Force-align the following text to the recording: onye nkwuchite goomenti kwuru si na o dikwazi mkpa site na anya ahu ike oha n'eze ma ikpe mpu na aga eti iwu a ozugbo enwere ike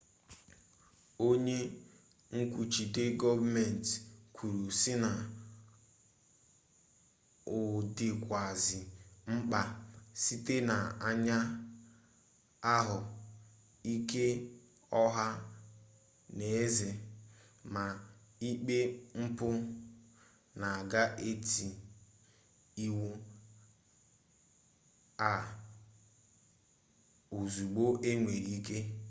onye 1.27 1.57
nkwuchite 2.37 3.03
goomenti 3.19 3.93
kwuru 4.35 4.65
si 4.81 4.93
na 5.03 5.11
o 7.55 7.57
dikwazi 7.95 8.79
mkpa 9.31 9.61
site 10.23 10.55
na 10.69 10.75
anya 11.09 11.39
ahu 12.75 12.97
ike 13.93 14.25
oha 15.03 15.27
n'eze 16.37 16.89
ma 17.73 17.83
ikpe 18.49 18.77
mpu 19.23 19.47
na 20.59 20.67
aga 20.79 21.03
eti 21.29 21.67
iwu 22.85 23.07
a 25.29 25.33
ozugbo 27.37 27.85
enwere 28.09 28.49
ike 28.57 28.77